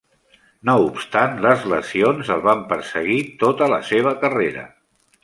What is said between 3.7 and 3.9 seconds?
la